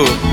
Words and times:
Chico. 0.00 0.30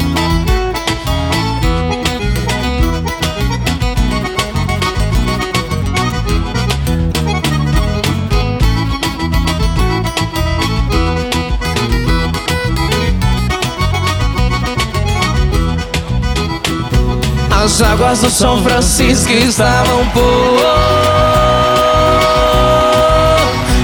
As 17.52 17.82
águas 17.82 18.22
do 18.22 18.30
São 18.30 18.64
Francisco 18.64 19.32
estavam 19.34 20.06
por 20.12 20.58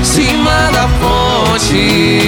cima 0.03 0.71
da 0.71 0.87
ponte. 1.01 2.22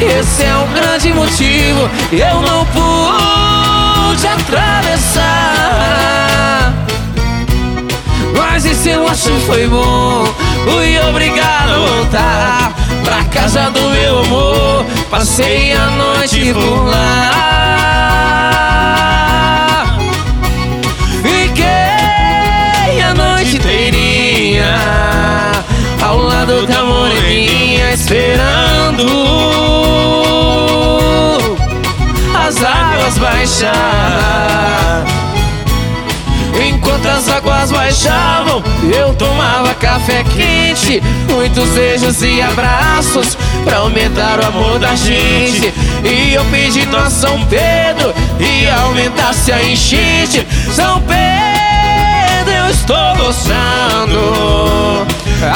Esse 0.00 0.44
é 0.44 0.56
o 0.56 0.66
grande 0.68 1.12
motivo, 1.12 1.90
eu 2.12 2.40
não 2.42 2.64
pude 2.66 4.26
atravessar. 4.28 5.28
Mas 8.36 8.64
esse 8.64 8.90
eu 8.90 9.08
acho 9.08 9.30
foi 9.40 9.66
bom, 9.66 10.24
fui 10.64 11.00
obrigado 11.00 11.74
a 11.74 11.78
voltar 11.78 12.72
pra 13.04 13.24
casa 13.24 13.70
do 13.72 13.90
meu 13.90 14.20
amor. 14.20 14.86
Passei 15.10 15.72
a 15.72 15.86
noite 15.90 16.54
por 16.54 16.84
lá. 16.86 17.48
Fiquei 21.22 23.02
a 23.02 23.14
noite 23.14 23.56
inteirinha 23.56 24.76
ao 26.00 26.18
lado 26.18 26.64
da 26.66 26.84
moreninha 26.84 27.92
esperando 27.92 29.67
baixar. 33.38 35.04
Enquanto 36.68 37.06
as 37.06 37.28
águas 37.28 37.70
baixavam, 37.70 38.62
eu 38.92 39.14
tomava 39.14 39.72
café 39.74 40.24
quente, 40.24 41.00
muitos 41.32 41.68
beijos 41.70 42.20
e 42.22 42.42
abraços 42.42 43.38
pra 43.64 43.78
aumentar 43.78 44.40
o 44.40 44.46
amor 44.46 44.78
da 44.80 44.96
gente. 44.96 45.72
E 46.04 46.34
eu 46.34 46.44
pedi 46.46 46.88
a 46.96 47.08
São 47.08 47.44
Pedro 47.46 48.12
e 48.40 48.68
aumentasse 48.68 49.52
a 49.52 49.62
enchente. 49.62 50.44
São 50.72 51.00
Pedro, 51.02 52.52
eu 52.52 52.70
estou 52.70 53.16
gostando. 53.16 55.06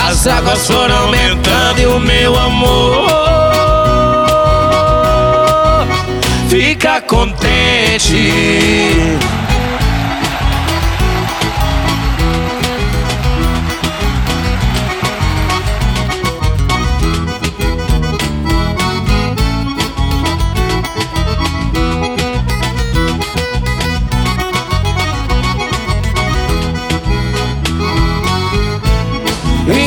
As 0.08 0.26
águas 0.28 0.64
foram 0.66 0.96
aumentando 0.96 1.80
e 1.80 1.86
o 1.86 1.98
meu 1.98 2.38
amor 2.38 3.01
fica 6.52 7.00
contente. 7.00 8.14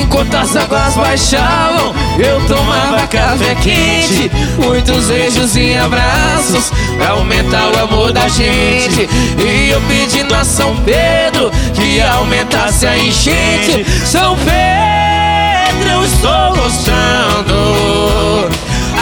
Enquanto 0.02 0.34
as 0.34 0.56
águas 0.56 0.96
baixavam, 0.96 2.05
café 3.16 3.56
quente, 3.56 4.30
muitos 4.58 5.06
beijos 5.06 5.56
e 5.56 5.74
abraços 5.76 6.70
pra 6.98 7.12
aumentar 7.12 7.72
o 7.72 7.80
amor 7.80 8.12
da 8.12 8.28
gente. 8.28 9.08
E 9.40 9.70
eu 9.70 9.80
pedindo 9.88 10.36
a 10.36 10.44
São 10.44 10.76
Pedro 10.78 11.50
que 11.74 12.02
aumentasse 12.02 12.86
a 12.86 12.98
enchente. 12.98 13.86
São 14.06 14.36
Pedro, 14.40 15.90
eu 15.90 16.04
estou 16.04 16.56
gostando. 16.56 17.56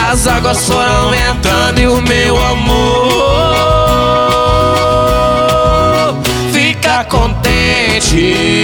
As 0.08 0.28
águas 0.28 0.64
foram 0.64 1.06
aumentando 1.06 1.80
e 1.80 1.88
o 1.88 2.00
meu 2.02 2.40
amor 2.46 2.94
fica 6.52 7.02
contente. 7.04 8.63